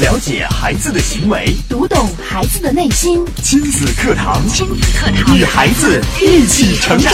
[0.00, 3.24] 了解孩子的行为，读懂孩子的内心。
[3.42, 7.12] 亲子课堂，亲子课堂，与孩子一起成长。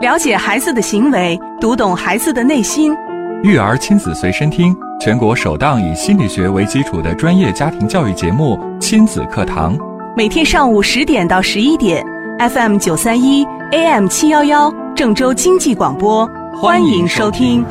[0.00, 2.94] 了解孩子的行为，读懂孩子的内心。
[3.42, 9.76] 育儿亲子随身听，全国首档以心理学为基础的专业家庭教育节目《亲子课堂》，
[10.16, 12.06] 每天上午十点到十一点
[12.38, 17.66] ，FM 九三一，AM 七幺幺，郑州经济广播，欢迎收听。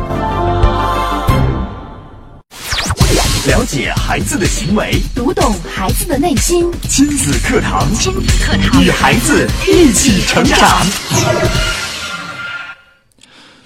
[3.49, 6.71] 了解孩子的行为，读懂孩子的内心。
[6.83, 10.85] 亲子课堂，亲子课堂，与孩子一起成长。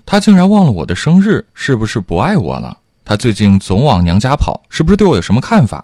[0.06, 2.78] 他竟然忘了我的生日，是不是不爱我了？
[3.04, 5.84] 他最近总往娘家跑，是不是对我有什么看法？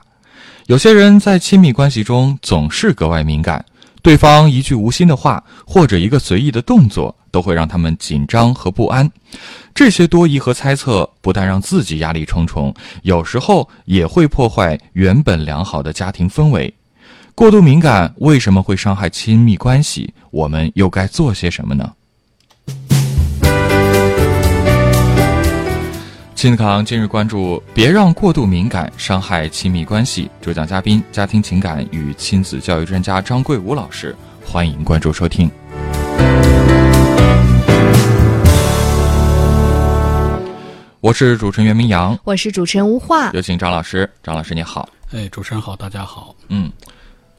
[0.68, 3.66] 有些人在亲密关系中总是格外敏感，
[4.02, 9.10] 对方一句无心的话或者一个随意的动作，都会让他们紧张和不安。
[9.74, 16.74] 这些多疑和猜测，不但让自己压力重重，有时候也会破坏原本良好的家庭氛围。
[17.34, 20.14] 过度敏感为什么会伤害亲密关系？
[20.32, 21.94] 我们又该做些什么呢？
[26.36, 30.30] 亲子堂今日关注：别让过度敏感伤害亲密关系。
[30.42, 34.16] 主讲嘉宾：家庭情感与亲子教育专家张桂武老师。
[34.46, 35.52] 欢迎关注收听。
[41.02, 43.32] 我是主持人袁明阳，我是主持人吴化。
[43.32, 44.08] 有请张老师。
[44.22, 44.88] 张老师你好。
[45.12, 46.36] 哎，主持人好，大家好。
[46.50, 46.72] 嗯，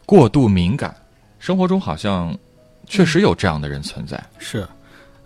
[0.05, 0.93] 过度敏感，
[1.39, 2.37] 生活中好像
[2.89, 4.21] 确实有这样的人存在。
[4.39, 4.67] 是，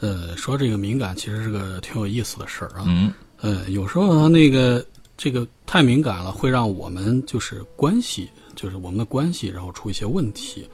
[0.00, 2.84] 呃，说这个敏感其实是个挺有意思的事儿啊。
[2.86, 3.10] 嗯，
[3.40, 4.84] 呃，有时候那个
[5.16, 10.68] 这个太敏感了，会让我们就是关系，就是我们的关系，然后出一些问题。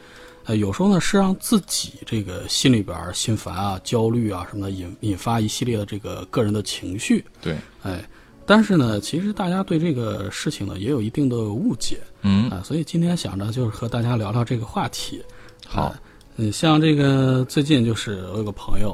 [0.50, 7.24] 呃，有时候呢是让自己这个心里边儿心烦啊、焦虑啊什么的，引引发一系列的这个个人的情绪。
[7.40, 8.02] 对，哎，
[8.44, 12.00] 但是呢，其实大家对这个事情呢也有一定的误解。
[12.22, 15.22] 嗯啊，所以今天想着就是和大家聊聊这个话题。
[15.68, 15.94] 好，
[16.34, 18.92] 嗯，像这个最近就是我有个朋友，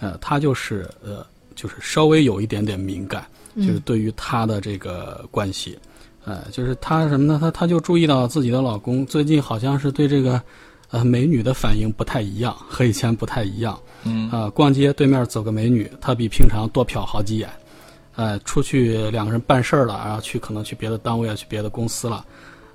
[0.00, 1.22] 呃，他就是呃，
[1.54, 3.26] 就是稍微有一点点敏感，
[3.56, 5.78] 就是对于他的这个关系，
[6.24, 7.38] 呃，就是他什么呢？
[7.38, 10.40] 他他就注意到自己的老公最近好像是对这个
[10.94, 13.76] 呃美女的反应不太一样，和以前不太一样。
[14.04, 17.50] 嗯啊、逛街对面走个美女，她比平常多瞟好几眼。
[18.14, 22.24] 呃，出去两个人办事儿了，然后去可能去别的单位啊，去别的公司了。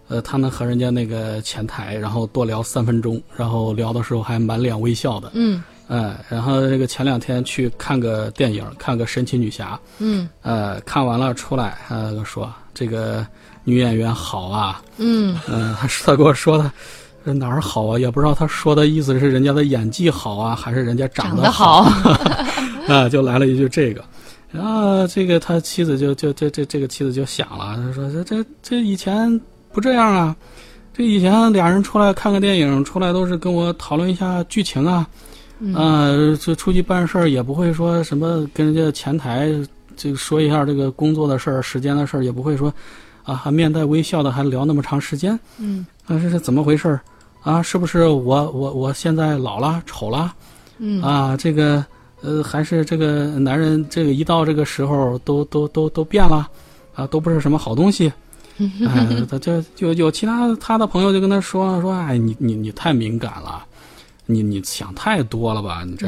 [0.10, 5.32] 呃，他能和人家那个前台，然后多聊三分钟，然后聊的时候还满脸微笑的。
[5.34, 13.26] 嗯呃，然后这个前两天去看个电影，看个神奇女侠，嗯呃，看完了出来，呃，说这个
[13.64, 16.70] 女演员好啊，嗯嗯、他他跟我说的，
[17.26, 18.00] 这哪儿好啊？
[18.00, 21.88] 也不知道他说的意思是人家的演技好啊，还是人家长得好。
[22.88, 24.04] 啊，就来了一句这个，
[24.52, 29.40] 然后这个他妻子就就这这这个妻子就想了，他说这这这以前
[29.72, 30.36] 不这样啊，
[30.92, 35.08] 这以前俩人出来看个电影，出来都是跟我讨论一下剧情啊，
[35.76, 36.10] 啊，
[36.42, 39.52] 这出去办事儿也不会说什么跟人家前台
[39.96, 42.74] 这个说一下这个工作的事儿、时间的事儿，也不会说
[43.22, 47.00] 啊还面带微笑的还聊那么长时间，嗯啊这是怎么回事儿
[47.44, 47.62] 啊？
[47.62, 50.34] 是不是我我我现在老了丑了？
[50.80, 51.86] 嗯啊，这个
[52.22, 56.50] 呃，还是这个男人，这个一到这个时候都都都都变了，
[56.96, 58.12] 啊，都不是什么好东西。
[58.86, 63.64] 哎，他就有有其他他的朋友就跟他说说，哎，你你你太敏感了，
[64.26, 66.08] 你你想太多了吧，你这。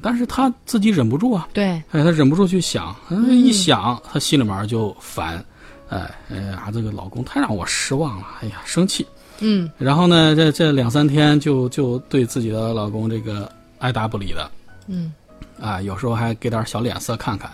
[0.00, 5.44] 但是他自己忍不住啊，对，哎，他忍不住去想，嗯一想他心里面就烦，
[5.92, 9.06] 哎哎呀，这个老公太让我失望了，哎呀，生气。
[9.40, 14.50] 嗯然后呢，这这两三天就就对自己的老公这个爱答不理的，
[14.86, 15.12] 嗯
[15.60, 17.50] 啊，有时候还给点小脸色看看。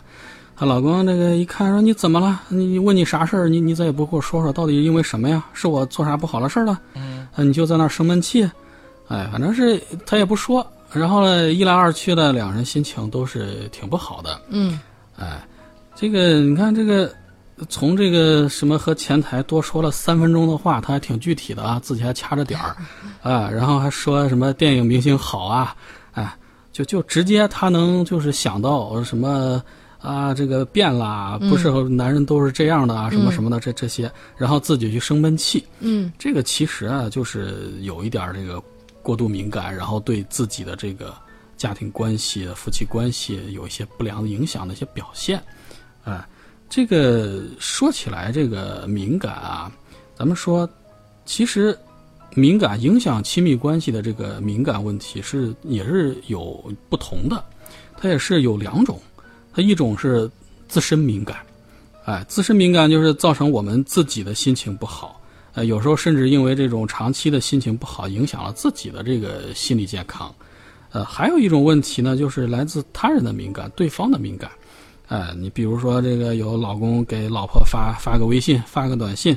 [0.57, 2.41] 她老公这个一看说：“你怎么了？
[2.49, 3.49] 你你问你啥事儿？
[3.49, 5.45] 你你再也不给我说说，到底因为什么呀？
[5.53, 6.79] 是我做啥不好的事儿了？
[6.95, 8.43] 嗯啊，你就在那儿生闷气，
[9.09, 10.67] 哎，反正是他也不说。
[10.93, 14.41] 然后呢，一来二去的，两人心情都是挺不好的。
[14.49, 14.81] 嗯
[15.17, 15.47] 哎，
[15.95, 17.13] 这个你看这个，
[17.69, 22.77] 从这个什么和前台多说了三分钟的话，他还挺具体的啊，自己还掐着点儿，
[23.23, 25.77] 啊，然后还说什么电影明星好啊，
[26.13, 26.37] 哎，
[26.73, 29.63] 就就直接他能就是想到什么
[30.01, 36.13] 啊，这个变啦，不是男人都是这样的啊，什么什么的这这些，然后自己去生闷气，嗯。
[36.19, 38.63] 这个其实啊，就是有一点儿这个
[39.03, 41.13] 过度敏感，然后对自己的这个
[41.57, 45.43] 家庭关系、夫妻关系有一些不良的影响的一些表现。
[46.05, 46.25] 哎，
[46.69, 49.73] 这个说起来，这个敏感啊，
[50.17, 50.69] 咱们说，
[51.25, 51.77] 其实
[52.35, 57.43] 敏感影响亲密关系的这个敏感问题是也是有不同的，
[57.97, 59.01] 它也是有两种，
[59.53, 60.31] 它一种是
[60.69, 61.39] 自身敏感，
[62.05, 65.19] 哎，自身敏感就是造成我们自己的心情不好，
[65.55, 70.33] 呃，有时候甚至因为这种长期的心情不好，影响了自己的这个心理健康。
[70.91, 74.51] 呃，还有一种问题呢，就是来自他人的敏感，对方的敏感。
[75.09, 79.37] 哎，你比如说这个有老公给老婆发发个微信，发个短信，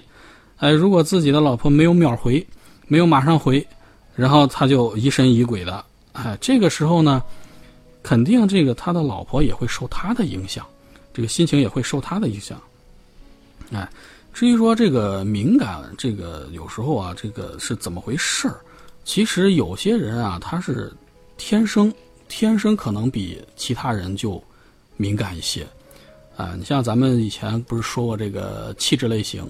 [0.57, 2.45] 哎，如果自己的老婆没有秒回，
[2.87, 3.65] 没有马上回，
[4.15, 5.83] 然后他就疑神疑鬼的，
[6.13, 7.23] 哎，这个时候呢，
[8.03, 10.65] 肯定这个他的老婆也会受他的影响，
[11.13, 12.61] 这个心情也会受他的影响。
[13.71, 13.89] 哎，
[14.33, 18.59] 至于说这个敏感，这个有时候啊，这个是怎么回事儿？
[19.03, 20.91] 其实有些人啊，他是。
[21.43, 21.91] 天生
[22.27, 24.41] 天生可能比其他人就
[25.01, 25.65] 敏感一些，
[26.37, 29.43] 啊，你像咱们以前不是说过这个气质类型，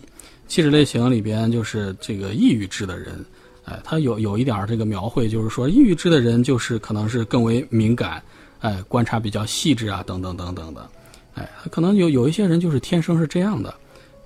[0.48, 3.25] 气质类型里边就是这个抑郁质的人，
[3.65, 8.24] 哎，他有有一点这个描绘，就是说抑郁质的人就是可能是更为敏感，
[8.62, 10.89] 哎，观察比较细致啊，等等等等的，
[11.36, 13.75] 哎，可能有有一些人就是天生是这样的，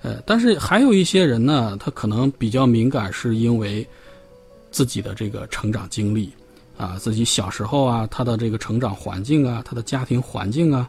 [0.02, 3.84] 呃，但是还有一些人呢，他可能比较敏感，是因为
[4.70, 6.30] 自己的这个成长经历。
[6.78, 10.86] 啊，自己小时候啊，他的这个成长环境啊，他的家庭环境啊，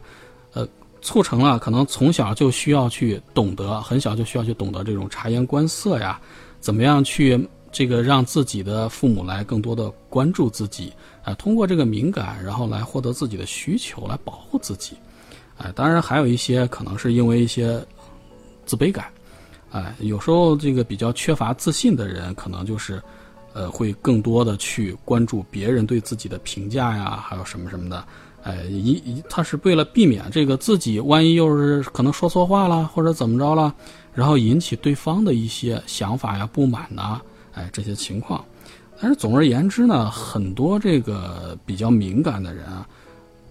[0.52, 0.66] 呃，
[1.00, 6.20] 促成了可能从小就需要去懂得，很小就需要去懂得这种察言观色呀，
[6.60, 10.92] 怎么样去这个让自己的父母来更多的关注自己
[11.22, 14.96] 啊，通过这个敏感，然后来获得自己的需求，来保护自己，
[15.58, 17.84] 哎，当然还有一些可能是因为一些
[18.66, 19.06] 自卑感，
[19.70, 23.02] 哎，有时候这个比较缺乏自信的人，可能就是。
[23.54, 28.04] 呃，会更多的去关注别人对自己的评价呀，还有什么什么的，
[28.44, 33.74] 哎，一一他是为了避免这个自己万一又是可能说错话了或者怎么着了，
[34.14, 37.20] 然后引起对方的一些想法呀、不满呐，
[37.52, 38.42] 哎，这些情况。
[39.00, 42.86] 但是总而言之呢，很多这个比较敏感的人啊，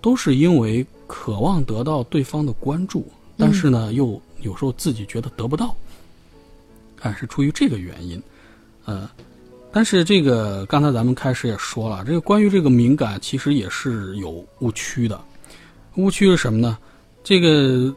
[0.02, 3.06] 都是因为渴望得到对方的关注，
[3.38, 5.76] 但是呢，又有时候自己觉得得不到，
[7.02, 8.22] 哎，是出于这个原因，
[8.86, 9.10] 呃。
[9.72, 15.20] 但是这个刚才咱们开始也说了，这个关于这个敏感，其实也是有误区的。
[15.96, 16.78] 误区是什么呢？
[17.24, 17.94] 这个，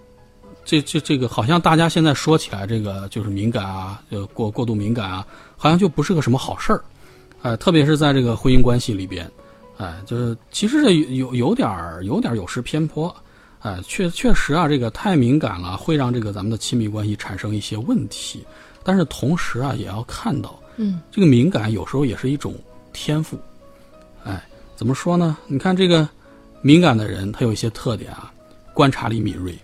[0.64, 5.26] 这这这个，好像大家现在说起来，这个就是敏感啊，就过过度敏感啊，
[5.56, 6.82] 好像就不是个什么好事儿。
[7.42, 9.30] 哎，特别是在这个婚姻关系里边，
[9.78, 13.14] 哎，就是其实这有有点儿有点儿有失偏颇。
[13.60, 18.44] 哎，确确实啊，这个太敏感了，会让这个咱们的亲密关系产生一些问题。
[18.82, 20.59] 但是同时啊，也要看到。
[20.82, 22.54] 嗯，这个敏感有时候也是一种
[22.90, 23.38] 天赋，
[24.24, 24.42] 哎，
[24.74, 25.36] 怎么说呢？
[25.46, 26.08] 你看这个
[26.62, 28.32] 敏感的人，他有一些特点啊，
[28.72, 29.54] 观察力敏锐，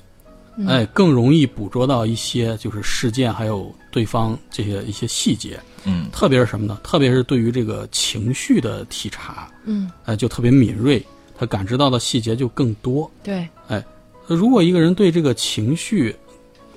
[0.68, 6.78] 哎，更容易捕捉到一些就是事件还有对方这些一些细节，嗯，特别是什么呢？
[6.84, 11.02] 特别是对于这个情绪的体察，嗯，哎，就特别敏锐，
[11.38, 13.10] 他感知到的细节就更多。
[13.22, 13.82] 对，哎，
[14.26, 16.14] 如果一个人对这个情绪，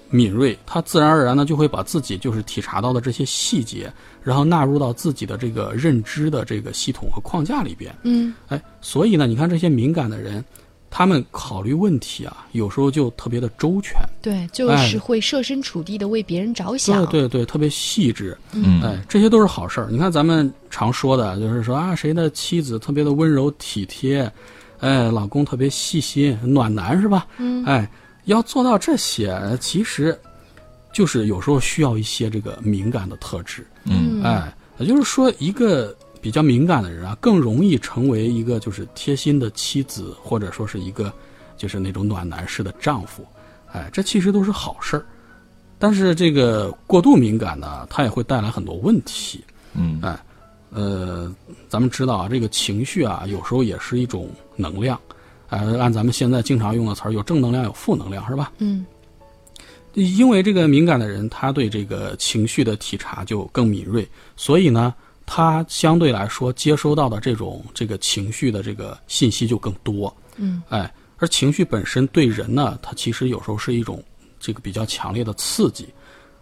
[0.09, 3.91] 敏锐，他自然而然呢就会把自己就是体察到的这些细节，
[4.23, 7.95] 然后纳入到自己的这个认知的这个系统和框架里边。
[8.03, 10.43] 嗯，哎，所以呢，你看这些敏感的人，
[10.89, 13.93] 他们考虑问题啊，有时候就特别的周全。
[14.21, 17.05] 对，就是会设身处地的为别人着想。
[17.05, 18.35] 对对对，特别细致。
[18.51, 19.89] 嗯，哎，这些都是好事儿。
[19.91, 24.31] 你看咱们常说的，就是说啊，谁的妻子特别的温柔体贴，
[24.79, 27.27] 哎，老公特别细心暖男，是吧？
[27.37, 27.87] 嗯，哎。
[28.29, 30.17] 要做到这些，其实，
[30.93, 33.65] 就是有时候需要一些这个敏感的特质。
[33.85, 41.11] 嗯，哎，也就是说，一个比较敏感的人啊，更容易成为一个就是贴心的妻子，或者说是一个
[41.57, 43.25] 就是那种暖男式的丈夫。
[43.71, 45.05] 哎，这其实都是好事儿。
[45.77, 49.43] 但是这个过度敏感呢，它也会带来很多问题。
[49.73, 50.19] 嗯，哎，
[50.71, 51.33] 呃，
[51.67, 54.99] 咱们知道啊，这个情绪啊，有时候也是一种能量。
[55.49, 58.51] 呃，按咱们现在经常用的词儿，有正能量，有负能量，是吧？
[58.59, 58.85] 嗯。
[59.95, 64.93] 因为这个敏感的人，他对这个情绪的体察就更敏锐，所以呢，
[65.25, 70.15] 他相对来说接收到的这种这个情绪的这个信息就更多。
[70.37, 70.61] 嗯。
[70.69, 74.01] 哎，而情绪本身对人呢，它其实有时候是一种
[74.39, 75.87] 这个比较强烈的刺激。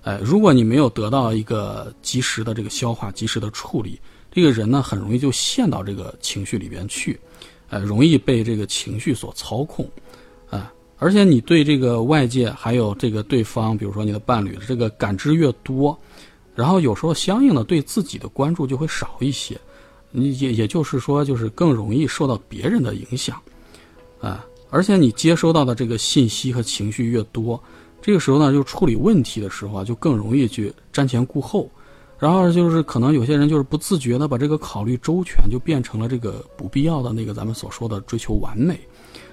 [0.03, 3.99] 哎，如果你没有得到一个及时的这个消化、及时的处理，
[4.29, 7.17] 这个人呢，很容易就陷到这个情绪里边去。
[7.69, 9.89] 呃，容易被这个情绪所操控，
[10.49, 15.97] 啊，而且你对这个外界还有这个对方，比如说你的伴侣这个感知越多，
[16.55, 19.59] 然后有时候相应的对自己的关注就会少一些，
[20.11, 23.37] 你也也就是说，就是更容易受到别人的影响，
[24.21, 27.61] 啊，而且你接收到的这个信息和情绪越多，
[28.01, 31.69] 这个时候呢，就处理问题的时候啊，就更容易去瞻前顾后。
[32.19, 38.79] 然后就是可能有些人就是不自觉的把这个考虑周全，就变成了这个不必要的那个咱们所说的追求完美，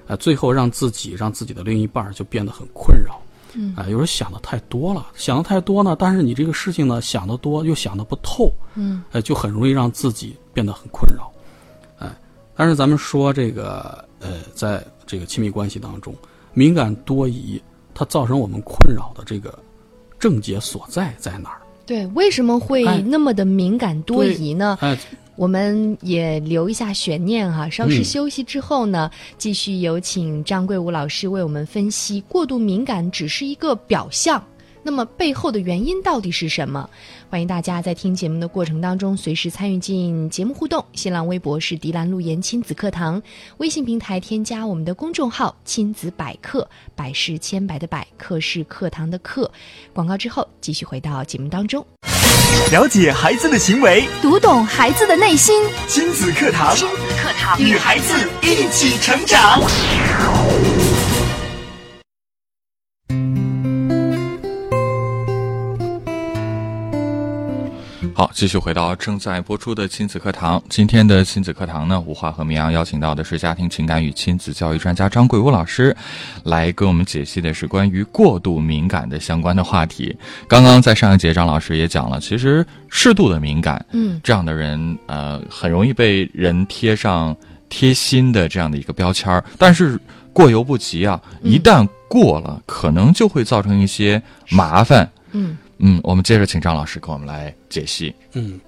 [0.06, 3.20] 啊，最后让自己让自己的另一半就变得很困扰。
[3.56, 11.32] 嗯啊，有时候想的太多了，想的太多呢，但是你这个事情呢想的多又想的不透，嗯呃，就很容易让自己变得很困扰，
[12.00, 12.12] 哎，
[12.56, 16.12] 但是咱们说这个呃，在这个亲密关系当中，
[16.52, 17.62] 敏感多疑，
[17.94, 19.56] 它造成我们困扰的这个
[20.18, 21.60] 症结所在在哪儿？
[21.86, 24.78] 对，为什么会哎那么的敏感多疑呢？
[24.80, 24.98] 哎，
[25.36, 34.42] 我们也留一下悬念哈，稍事嗯休息之后呢，继续有请张桂武老师为我们分析过度敏感只是一个表象。
[34.86, 36.88] 那么背后的原因到底是什么？
[37.30, 40.84] 欢迎大家在听节目的过程当中随时参与进节目互动。
[40.92, 43.20] 新浪微博是迪兰路言亲子课堂，
[43.56, 49.50] 微信平台添加我们的公众号“亲子百科”，百是千百的百，课是课堂的课。
[49.94, 51.84] 广告之后继续回到节目当中。
[52.70, 59.60] 了解孩子的行为，读懂孩子的内心，亲子课堂，亲子课堂与孩子一起成长。
[68.16, 70.62] 好，继续回到正在播出的亲子课堂。
[70.68, 75.94] 今天的亲子课堂呢，吴华和明阳邀请到的是家庭情感与亲子教育专家张桂武老师，
[76.44, 80.16] 来跟我们解析的是关于过度敏感的相关的话题。
[80.46, 87.36] 刚刚在上一节，张老师也讲了，其实适度的敏感，嗯，这样的人，呃，很容易被人贴上
[87.68, 89.98] 贴心的这样的一个标签儿，但是
[90.32, 95.10] 过犹不及啊，一旦过了，可能就会造成一些麻烦。
[95.32, 98.14] 嗯嗯，我们接着请张老师给我们来解析。
[98.32, 98.60] 嗯，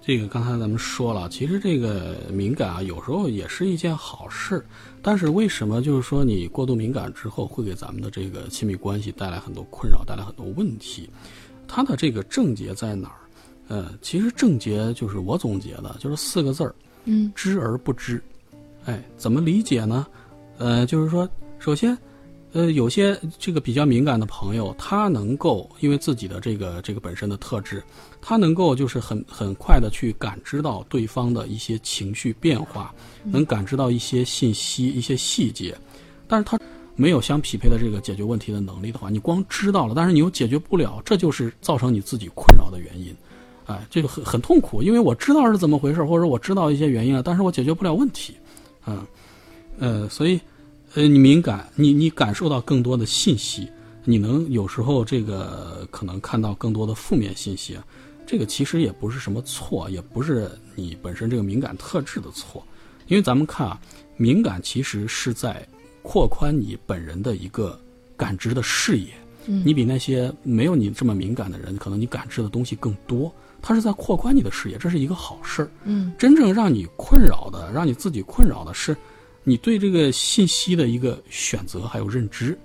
[0.00, 4.64] 这个刚才咱们说了，其实这个敏感啊，有时候也是一件好事。
[5.02, 11.10] 但是为什么就是说你过度敏感之后，会给咱们的这个亲密关系带来很多困扰，带来很多问题？
[11.66, 13.16] 它的这个症结在哪儿？
[13.68, 18.22] 呃，其实症结就是我总结的，就是四个字儿：嗯知而不知。
[18.84, 20.06] 哎，怎么理解呢？
[20.58, 21.28] 呃，就是说，
[21.58, 21.96] 首先，
[22.52, 27.82] 呃，有些这个比较敏感的朋友，他能够因为自己的这个这个本身的特质，
[28.20, 32.94] 他能够就是很很快的去感知到对方的一些情绪变化，
[33.24, 35.74] 能感知到一些信息、一些细节，
[36.28, 36.58] 但是他
[36.94, 43.16] 没有相匹配的这个解决问题的能力的话，你光知道了，但是你又解决不了，这就是造成你自己困扰的原因。
[43.64, 48.34] 哎，这个很很痛苦，因为我知道是怎么回事，或者我知道一些原因了，但是我解决不了问题，
[48.86, 49.06] 嗯，
[49.78, 50.38] 呃，所以，
[50.94, 53.66] 呃，你敏感，你你感受到更多的信息，
[54.04, 57.78] 你能有时候这个可能看到更多的负面信息，
[58.26, 62.62] 这个其实也不是什么错，也不是你本身这个敏感特质的错，
[63.06, 63.80] 因为咱们看啊，
[64.18, 65.66] 敏感其实是在
[66.02, 67.80] 扩宽你本人的一个
[68.14, 69.14] 感知的视野。
[69.46, 75.70] 嗯你比那些没有你这么敏感的人，可能你感知的东西更多，它是在扩宽你的视野，这是一个好事儿。
[75.84, 78.96] 嗯真正让你困扰的，让你自己困扰的是，
[79.44, 82.56] 你对这个信息的一个选择还有认知，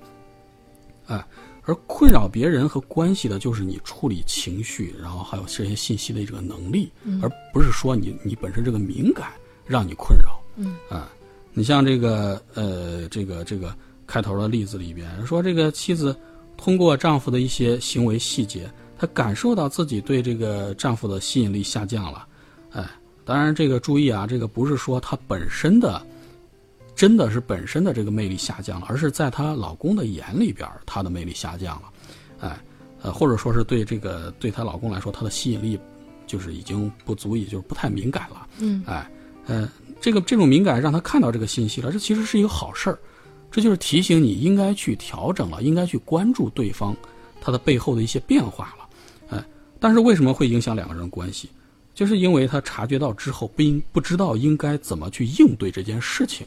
[1.07, 1.27] 啊，
[1.63, 6.91] 而困扰别人和关系的，就是你处理情绪，然后还有这些信息的这个能力，
[7.21, 9.31] 而不是说你你本身这个敏感
[9.65, 11.09] 让你困扰，嗯啊，
[11.53, 16.15] 你像这个呃这个这个开头的例子里边说，这个妻子
[16.55, 22.27] 通过丈夫的一些行为细节，她感受到自己对这个丈夫的吸引力下降了。
[22.71, 22.89] 哎，
[23.25, 26.01] 当然这个注意啊，这个不是说她本身的
[26.97, 31.83] 真的是本身的这个魅力下降了，而是在她老公的眼里边，她的魅力下降了。
[32.39, 32.59] 哎，
[33.03, 35.79] 呃，或者说是对这个对她老公来说，她的吸引力
[36.25, 38.47] 就是已经不足以，就是不太敏感了。
[38.57, 39.07] 嗯哎，
[39.45, 42.97] 呃，这个这种敏感让她看到这个信息了，这其实是一个好事儿，
[43.51, 46.97] 这就是提醒你应该去调整了，应该去关注对方
[47.39, 49.45] 他的背后的一些变化了，哎，
[49.79, 51.47] 但是为什么会影响两个人关系？
[51.93, 56.45] 就是因为他察觉到之后不应不知道应该怎么去应对这件事情，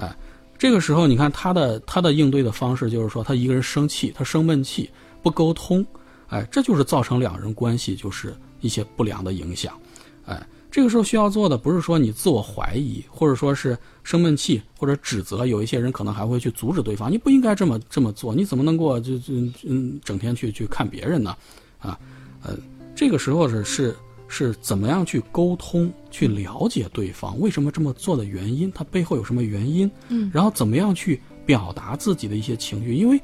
[0.00, 0.16] 哎，
[0.56, 4.88] 这个时候你看他的他的应对的方式就是说他一个人生气，他生闷气，
[5.22, 5.84] 不沟通，
[6.28, 9.78] 哎，这就是造成两人关系就是一些不良的影响，
[10.24, 21.36] 哎，这个时候需要做的不是说你自我怀疑，或者说是生闷气或者指责，有一些人可能还会去阻止对方，你不应该这么这么做，你怎么能够就就嗯整天去去看别人呢？
[21.78, 21.98] 啊，
[22.42, 22.56] 呃，
[22.94, 23.96] 这个时候是是
[24.32, 30.30] 是怎么样去沟通，去了解对方为什么这么做的原因，他背后有什么原因，嗯。
[30.32, 33.20] 然后怎么样去表达自己的一些情绪，因为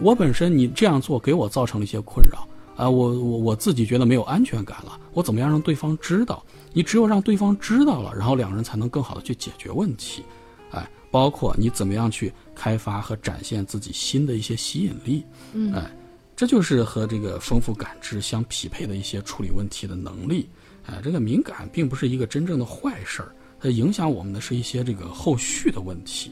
[0.00, 6.44] 我本身你这样做给我造成了一些困扰啊，我我我自己觉得没有安全感了，我怎么样让对方知道？
[6.72, 10.24] 你只有让对方知道了，然后两人才能更好的去解决问题，
[10.72, 15.72] 哎，包括你怎么样去开发和展现自己新的一些吸引力，嗯。
[15.72, 15.90] 哎，
[16.38, 20.48] 这就是和这个丰富感知相匹配的一些处理问题的能力，
[20.86, 26.30] 啊，这个敏感并不是一个真正的坏事儿，它影响我们的是一些这个后续的问题。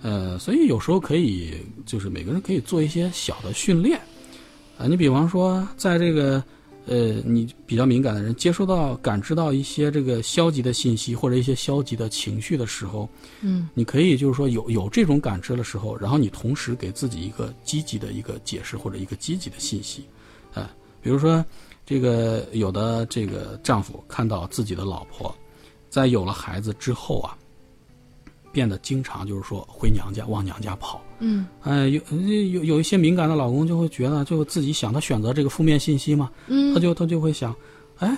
[0.00, 4.00] 呃，所以有时候可以就是每个人可以做一些小的训练，
[4.78, 6.42] 啊，你比方说在这个
[6.86, 13.08] 呃你比较敏感的人接收到感知到一些这个消极的信息或者一些消极的情绪的时候，
[13.40, 20.04] 嗯，你可以就是说有有这种感知的时候，然后你同时给自己一个积极的一个解释或者一个积极的信息，
[20.52, 21.44] 啊，比如说
[21.86, 25.34] 这个有的这个丈夫看到自己的老婆
[25.88, 27.36] 在有了孩子之后啊。
[28.54, 37.52] 变得经常就是说回娘家往娘家跑，嗯，哎，有有有一些敏感的老公就会觉得，就自己想他选择这个负面信息嘛，嗯，他就他就会想，
[37.98, 38.16] 哎，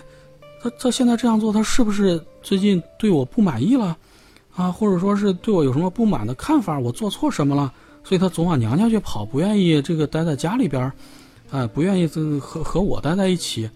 [0.62, 3.96] 他他现在这样做，他是不是最近对我不满意了，
[4.54, 7.72] 啊，或者说是对我有什么不满的看法，我做错什么了，
[8.04, 10.92] 所以他总往娘家去跑，不愿意这个待在家里边儿，
[11.50, 12.06] 哎，不愿意
[12.38, 13.70] 和和我待在一起。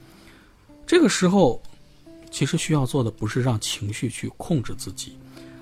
[0.87, 1.63] 这个时候，
[2.31, 5.17] 其实需要做的不是让情绪去控制自己。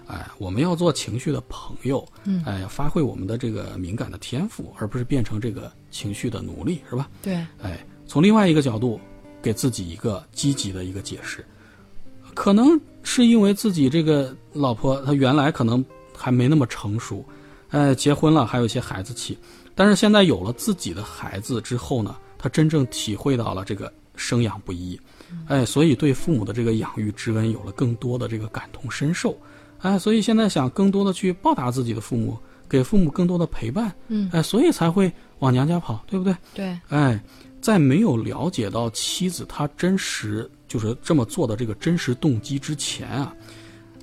[0.09, 7.11] 哎，我们要做情绪的朋友，嗯，哎，发挥我们的这个敏感的天赋，而不是变成这个情绪的奴隶，是吧？
[7.23, 8.99] 对，哎，从另外一个角度，
[9.43, 11.45] 给自己一个积极的一个解释，
[12.35, 15.85] 可能是因为自己这个老婆她原来可能
[16.17, 17.23] 还没那么成熟，
[17.69, 19.37] 哎，结婚了还有一些孩子气，
[19.75, 24.99] 但是现在有了自己的孩子之后呢，她真正体会到了这个生养不易，
[25.49, 29.37] 哎，所以对父母的这个养育之恩有了更多的这个感同身受。
[29.78, 32.37] 哎，所以现在想更多的去报答自己的父母，
[32.68, 36.37] 给父母更多的陪伴，嗯，哎，所以才会往娘家跑，对不对？
[36.54, 37.23] 对，哎，
[37.61, 43.35] 在没有了解到妻子她真实就是这么做的这个真实动机之前啊，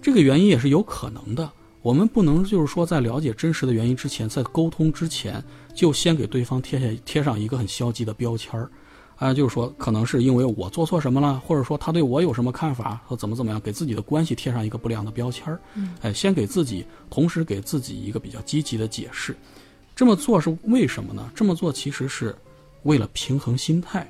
[0.01, 1.50] 这个原因也是有可能的。
[1.82, 8.67] 我们不能就是说在了解真实的原因之前，在沟通之前就先给对方贴下贴上一个很消极的标签儿。
[9.18, 15.60] 啊，就是说，可能是因为我做错什么了，或者说他对我有什么看法，或怎么怎么样，给自己的关系贴上一个不良的标签儿。
[15.74, 19.36] 嗯，哎，先给自己，同时给自己一个比较积极的解释。
[19.96, 21.32] 这么做是为什么呢？
[21.34, 22.36] 这么做其实是
[22.84, 24.06] 为了平衡心态。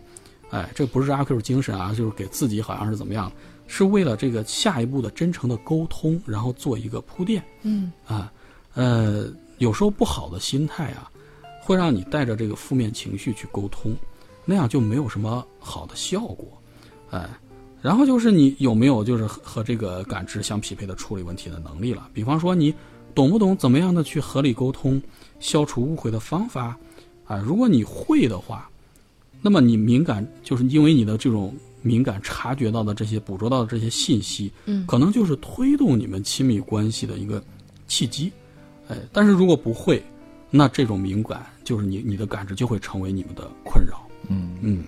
[0.50, 3.32] 哎，这不是阿 Q 精神啊，就是给自己好像是怎么样，
[3.68, 7.44] 是为了这个下一步的真诚的沟通，然后做一个铺垫。
[7.62, 8.32] 嗯啊，
[8.74, 9.28] 呃，
[9.60, 11.12] 有时候不好的心态啊，
[11.62, 13.96] 会让你带着这个负面情绪去沟通。
[14.45, 16.47] 那样就没有什么好的效果，
[17.12, 17.27] 哎，
[17.81, 22.10] 然后就是你有没有就是和这个感知相匹配的处理问题的能力了？
[22.13, 22.73] 比方说你
[23.13, 25.01] 懂不懂怎么样的去合理沟通、
[25.39, 26.77] 消除误会的方法？
[27.25, 28.69] 啊，如果你会的话，
[29.41, 37.43] 那么你敏感就是因为你的这种敏感察觉到的这些、捕捉到的这些信息，嗯，可能就是推动你们亲密关系的一个
[37.88, 38.31] 契机，
[38.89, 40.03] 哎，但是如果不会，
[40.51, 44.05] 那这种敏感就是你你的感知就会成为你们的困扰。
[44.30, 44.84] 嗯嗯，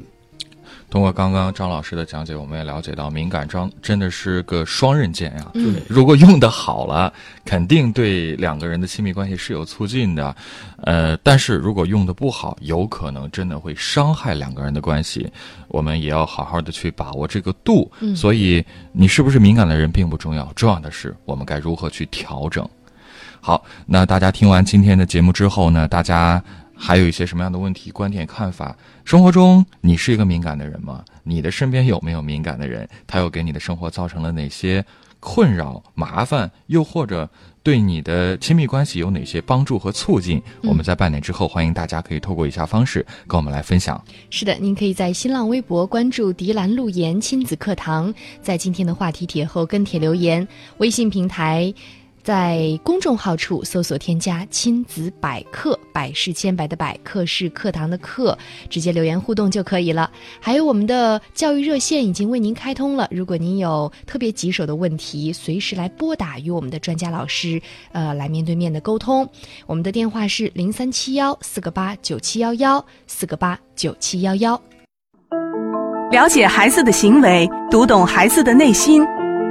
[0.90, 5.52] 通过刚刚张老师的讲解，我们也了解到敏感张真的是个双刃剑呀。
[5.54, 7.12] 嗯对，如果用的好了，
[7.46, 10.36] 肯定对两个人的亲密关系是有促进的，
[10.84, 15.30] 呃，但是如果用的不好，有可能真的会伤害两个人的关系。
[15.68, 17.92] 我们也要好好的去把握这个度。
[18.00, 22.68] 嗯所以你是不是敏感的人并不重要，重要的是我们该如何去调整。
[23.40, 26.42] 好，那大家听完今天的节目之后呢，大家
[26.78, 28.78] 还有一些什么样的问题、观点、看法？
[29.04, 31.04] 生活中你是一个敏感的人吗？
[31.24, 32.88] 你的身边有没有敏感的人？
[33.06, 34.86] 他又给你的生活造成了哪些
[35.20, 36.50] 困扰、麻烦？
[36.68, 37.28] 又或者
[37.64, 40.42] 对你的亲密关系有哪些帮助和促进？
[40.64, 44.02] 我们在半点之后，欢迎大家可以透过以下方式跟我们来分享。
[44.30, 50.48] 是的，您可以在新浪微博关注“迪兰路言亲子课堂”，在今天的话题帖后跟帖留言。
[50.78, 51.74] 微信平台
[52.28, 58.38] 在公众号处搜索添加“亲子百科”，百是千百的百，课是课堂的课，
[58.70, 60.12] 直接留言互动就可以了。
[60.42, 67.62] 还有我们的教育热线已经为您开通了，如果您有特别棘手的问题，随时来拨打与我们的专家老师
[67.94, 69.26] 呃来面对面的沟通。
[69.66, 74.62] 我们的电话是零三七幺四个八九七幺幺四个八九七幺幺。
[76.12, 79.02] 了解孩子的行为，读懂孩子的内心。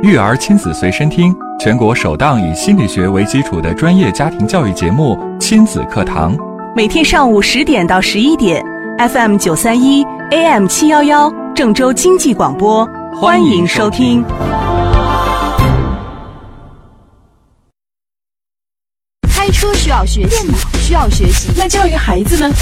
[0.02, 6.36] 育儿亲子随身听，全国首档以心理学为基础的专业家庭教育节目《亲子课堂》。
[6.76, 8.62] 每天上午十点到十一点
[8.98, 14.22] ，FM 九三一，AM 七幺幺，郑州经济广播，欢迎收听。
[19.96, 22.54] 要学习，电脑需要学习，那教育孩子呢？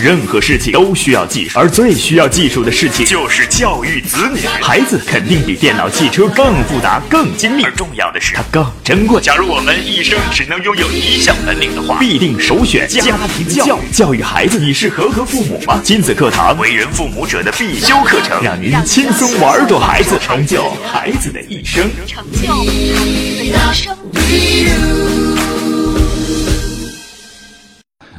[0.00, 4.46] 任何事情都需要技术，而最需要技术的事情就是教育子女。
[4.62, 9.20] 孩子肯定比电脑、汽车更复杂、更精密，而重要的是它更珍贵。
[9.20, 13.80] 假如我们一生只能拥有一项本领的话，必定首选家庭教育。
[13.92, 15.80] 教育孩子，你是合格父母吗？
[15.82, 21.90] 亲子课堂，为人父母者的必修课程，让您轻松玩转孩子，成就孩子的一生。
[22.06, 25.33] 成就孩子的一生。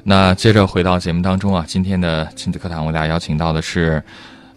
[0.07, 4.03] 那接着回到节目当中啊，今天的亲子课堂，为大家邀请到的是，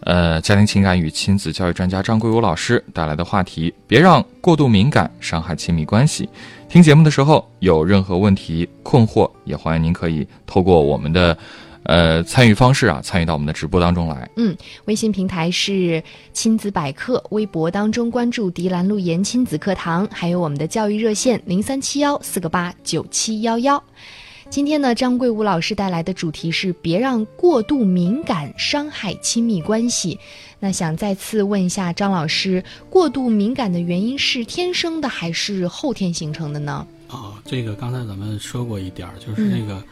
[0.01, 6.29] 呃，家庭情感与亲子教育专家张桂武老师带来的话题：别让过度敏感伤害亲密关系。
[6.67, 11.35] 听节目的时候有任何问题困惑，也欢迎您可以透过我们的。
[11.83, 14.29] 呃，参与方式啊，参与到我们的直播当中来。
[14.35, 23.81] 嗯，微信平台是亲子百科，微博当中关注“迪兰路言亲子课堂”，还有我们的教育热线零三七幺四个八九七幺幺。
[24.49, 30.19] 今天呢，张桂武老师带来的主题是别让过度敏感伤害亲密关系。
[30.59, 36.85] 那想再次问一下张老师，过度敏感的原因是天生的还是后天形成的呢？
[37.09, 39.83] 啊，这个刚才咱们说过一点儿，就是那个。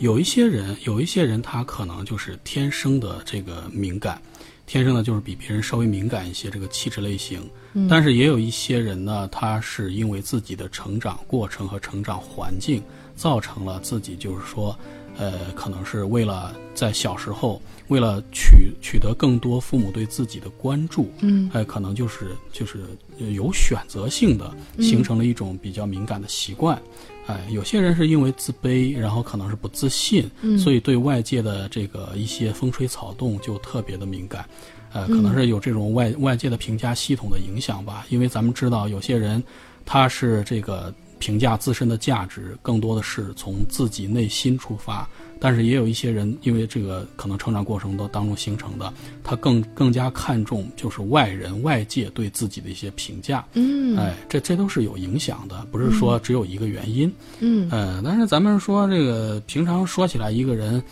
[0.00, 4.20] 有一些人，有一些人，他可能就是天生的这个敏感，
[4.66, 7.40] 天生的就是比别人稍微敏感一些，这个气质类型。
[7.88, 12.82] 但是也有一些人呢，他是因为自己的成长过程和成长环境，
[13.16, 14.78] 造成了自己就是说，
[15.16, 22.84] 呃，可能是为了在小时候，为了取取得更多父母对自己的关注，嗯，哎，可能就是就是
[23.18, 26.80] 有选择性的形成了一种比较敏感的习惯。
[27.26, 34.44] 哎，有些人是因为自卑，然后可能是不自信，所以对外界的这个一些风吹草动就特别的敏感，
[34.92, 38.04] 呃，可能是有这种外外界的评价系统的影响吧。
[38.10, 39.42] 因为咱们知道，有些人
[39.86, 45.08] 他是这个评价自身的价值，更多的是从自己内心出发。
[45.44, 48.90] 但是也有一些人，因为这个可能成长过程的当中形成的，
[49.22, 53.44] 他更更加看重就是外人外界对自己的一些评价。
[53.52, 57.12] 嗯，哎，这这都是有影响的，不是说只有一个原因。
[57.40, 60.82] 嗯，呃，但是咱们说这个平常说起来一个人，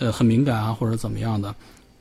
[0.00, 1.54] 呃，很敏感啊或者怎么样的，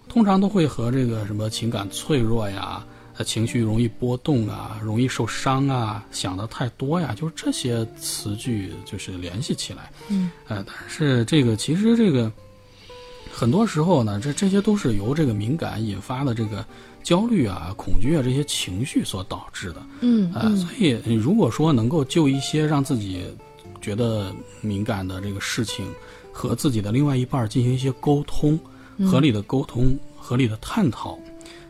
[0.07, 2.83] 通常都会和这个什么情感脆弱呀。
[3.23, 9.91] 情绪容易波动啊，容易受伤啊，想的太多呀，就是这些词句就是联系起来。
[10.09, 12.31] 嗯，呃，但是这个其实这个
[13.31, 16.65] 很多时候呢，这这些都是由这个敏感引发的这个
[17.03, 19.81] 焦虑啊、恐惧啊这些情绪所导致的。
[20.01, 23.23] 嗯，啊，所以如果说能够就一些让自己
[23.81, 25.85] 觉得敏感的这个事情，
[26.31, 28.57] 和自己的另外一半进行一些沟通，
[29.05, 31.19] 合理的沟通，合理的探讨。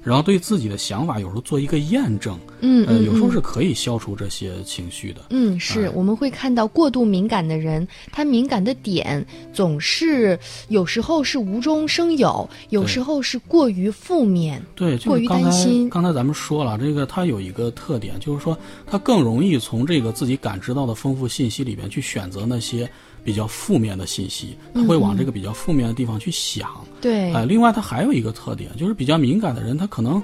[0.10, 5.22] 然后对自己的想法有时候做一个验证，嗯，呃，有时候是可以消除这些情绪的。
[5.30, 15.88] 嗯，是，我们会看到过度敏感的人，他敏感的点总是有时候是无中生有，有时候是过于负面，对，过于担心。
[15.92, 22.90] 刚才咱们说了，这个他有一个特点，就是说他更容易从这个自己感知到的丰富信息里边去选择那些。
[23.24, 26.70] 比较负面的信息，他会往这个比较负面的地方去想。
[27.02, 30.22] 对，哎，另外他还有一个特点，就是比较敏感的人，他可能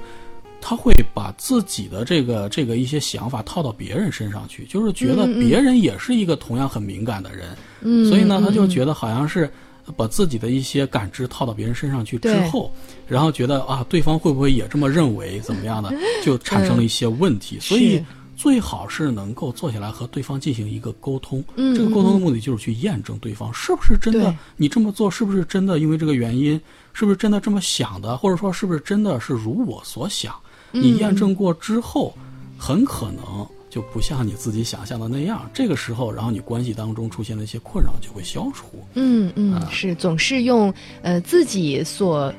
[0.60, 7.50] 他会把自己的这个这个一些想法套到别人身上去，就是觉得别人也是一个同样很敏感的人。
[7.82, 9.50] 嗯，所以呢，他就觉得好像是
[9.96, 12.74] 把自己的一些感知套到别人身上去之后，
[13.08, 15.40] 然后觉得啊，对方会不会也这么认为？
[15.42, 17.58] 怎么样的，就产生了一些问题。
[17.62, 18.04] 所以。
[18.36, 25.80] 最好是能够坐下来和对方进行一个沟通，这个沟通的目的就是去验证对方是不是真的，你这么做是不是真的？
[25.80, 26.60] 因为这个原因，
[26.94, 28.18] 是不是真的这么想的？
[28.18, 30.36] 或者说是不是真的是如我所想？
[30.72, 32.14] 你验证过之后，
[32.58, 35.50] 很可能就不像你自己想象的那样。
[35.54, 38.66] 这个时候，然后你关系当中出现的一些困扰就会消除。
[38.96, 42.34] 嗯嗯，是总是用呃自己所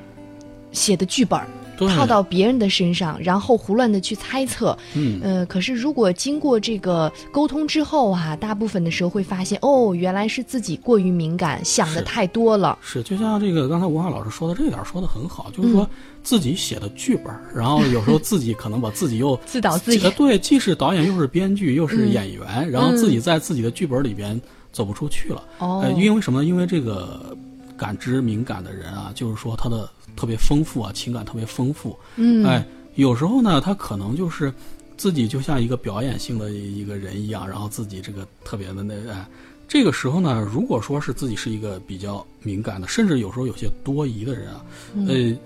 [0.72, 1.40] 写的剧本。
[1.76, 4.76] 套到别人的身上，然后胡乱的去猜测。
[4.94, 12.78] 嗯，呃，可是如果经过这个沟通之后啊，大部分的时候会发现，哦，原来是自己过于敏感，想的太多了。
[12.80, 15.88] 是，就像这个刚才吴华老师说的这点说的很好，就是说
[16.22, 20.12] 自己写的剧本，然后有时候自己可能把自己又 自导自演。
[20.12, 24.40] 对，既是导演又是编剧又是演员，然后自己在自己的剧本里边
[24.72, 25.42] 走不出去了。
[25.58, 26.44] 哦，因为什么？
[26.44, 27.36] 因为这个
[27.76, 29.88] 感知敏感的人啊，就是说他的。
[30.16, 31.96] 特别丰富啊，情感特别丰富。
[32.16, 34.52] 嗯，哎，有时候呢，他可能就是
[34.96, 39.26] 自己就像一个表演性的一个人一样，然后自己这个特别的那哎，
[39.68, 44.64] 这个时候呢，如果说是自己是一个比较敏感的，甚至有时候有些多疑的人啊，
[45.06, 45.36] 呃，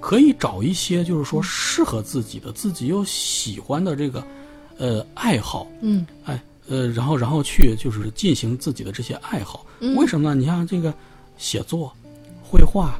[0.00, 4.24] 可以找一些就是说适合自己的、自己又喜欢的这个
[4.78, 5.66] 呃爱好。
[5.82, 9.66] 嗯，哎，呃，然后然后去就是进行自己的这些爱好。
[9.96, 10.34] 为什么呢？
[10.34, 10.94] 你像这个
[11.36, 11.92] 写作、
[12.42, 12.98] 绘画。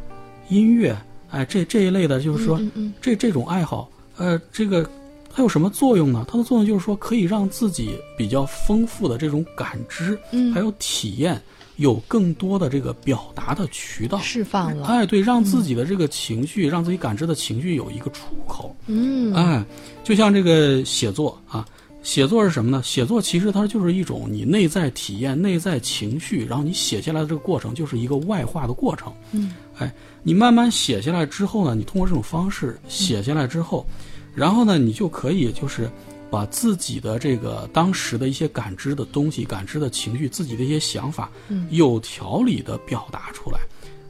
[0.50, 0.96] 音乐，
[1.30, 2.60] 哎，这这一类的，就是说，
[3.00, 4.88] 这这种爱好，呃，这个
[5.32, 6.26] 它有什么作用呢？
[6.28, 11.40] 它的作用就是说，可以让自己比较丰富的这种感知，嗯，还有体验，
[11.76, 19.64] 有更多的这个表达的渠道，释放了，哎，对，让自己的这个情绪，让自己感知的情绪有一个出口，嗯，哎，
[20.02, 21.64] 就像这个写作啊，
[22.02, 22.82] 写作是什么呢？
[22.82, 29.12] 写作其实它就是一种你内在体验、内在情绪，然后你写下来的这个过程就是一个外化的过程。
[29.32, 33.86] 嗯，哎，你慢慢写下来之后呢，你通过这种方式写下来之后，
[34.34, 35.90] 然后呢，你就可以就是
[36.30, 43.58] 把自己的这个当时的一些感知的东西、感知的情绪、自己的一些想法，嗯有条理的表达出来。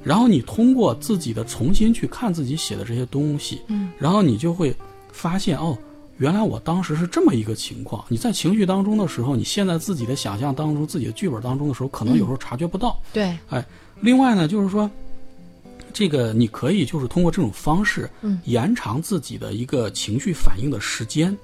[0.03, 4.75] 然后你通过自己的重新去看自己写的这些东西，嗯，然后你就会
[5.13, 5.79] 发现哦，
[6.17, 8.05] 原来我当时是这么一个情况。
[8.09, 12.99] 你在情绪当中的时候，你现在自己的想象当中、自己的剧本当中的时候，可能有时候察觉不到。
[13.13, 13.65] 对，哎
[14.01, 14.91] 另外呢，就是说，
[15.93, 21.37] 这个你可以就是通过这种方式，嗯，延长自己的一个情绪反应的时间，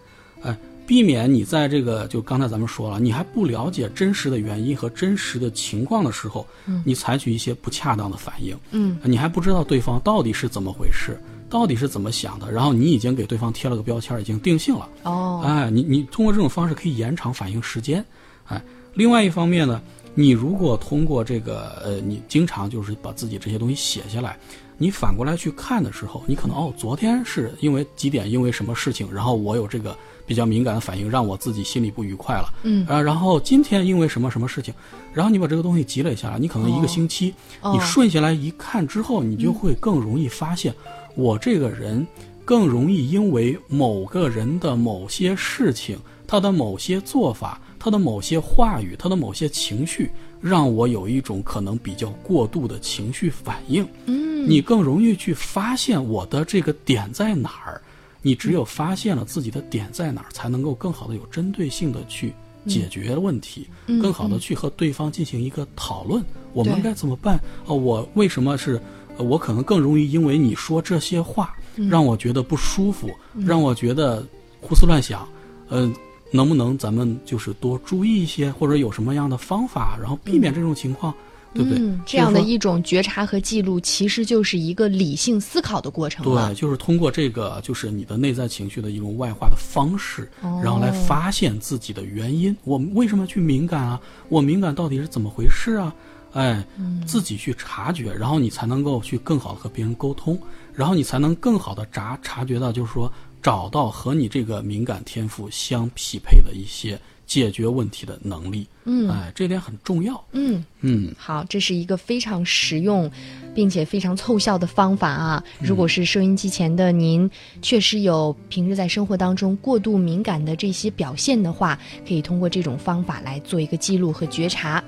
[0.43, 0.57] 哎，
[0.87, 6.83] 避免你在这个就刚才咱们说了，你还不了解真实的原因和真实的情况的时候，嗯。
[6.85, 8.99] 你采取一些不恰当的反应，嗯。
[9.03, 14.89] 你还不知道对方到底是怎么回事，到底是怎么想的，然后你已经给对方贴了个标签，已经定性了。
[15.03, 18.05] 哦，哎，你你通过这种方式可以延长反应时间，
[18.47, 18.63] 哎，
[18.95, 19.83] 另外一方面呢，
[20.19, 24.39] 你如果通过这个呃，你经常就是把自己这些东西写下来，
[24.79, 32.87] 你反过来去看的时候，你可能哦，昨天是因为几点，因为什么事情，然后我有这个比较敏感的反应，让我自己心里不愉快了，嗯。
[32.87, 34.73] 啊，然后今天因为什么什么事情，
[35.13, 40.75] 然后你把这个东西积累下来，你可能一个星期，哦你顺下来一看之后，你就会更容易发现，
[41.15, 42.07] 我这个人
[42.43, 50.11] 更容易因为某个人的某些事情，他的某些做法，他的某些话语，他的某些情绪，
[50.41, 53.87] 让我有一种可能比较过度的情绪反应。
[54.07, 57.81] 嗯，你更容易去发现我的这个点在哪儿。
[58.23, 62.33] 你只有发现了自己的点在哪儿，才能够更好的有针对性的去
[62.67, 66.21] 解决问题，嗯更好的去和对方进行一个讨论。
[66.53, 67.39] 我们对该怎么办？
[67.67, 68.81] 哦，我为什么是？
[69.19, 73.11] 呃我可能更容易因为你说这些话，嗯让我觉得不舒服，
[73.47, 74.23] 让我觉得
[74.61, 75.27] 胡思乱想。
[75.71, 75.95] 嗯、
[76.31, 81.15] 能不能咱们就是多注意一些，或者有什么样的方法，然后避免这种情况，
[81.55, 81.79] 对不对？
[81.79, 86.55] 嗯，这样的一种觉察和记录，其实就是一个理性思考的过程对，。
[86.55, 92.55] 就是通过这个，就是你的内在情绪的一种外化的方式，哦然后来发现自己的原因。
[92.65, 94.01] 我们为什么去敏感啊？
[94.29, 95.95] 我敏感到底是怎么回事啊？
[96.33, 100.39] 哎，嗯自己去察觉，然后你才能够去更好的和别人沟通，
[100.75, 103.11] 然后你才能更好的察察觉到，就是说
[103.47, 108.67] 找到和你这个敏感天赋相匹配的一些解决问题的能力。
[108.87, 110.21] 嗯哎，这点很重要。
[110.33, 113.09] 嗯，嗯，好，这是一个非常实用，
[113.55, 115.41] 并且非常凑效的方法啊！
[115.61, 117.31] 如果是收音机前的您，
[117.63, 124.83] 确实有平日在生活当中过度敏感的这些表现的话，可以通过这种方法来做一个记录和觉察。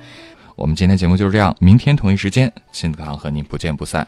[0.57, 4.05] 我们今天节目就是这样，明天同一时间，新子堂和您不见不散。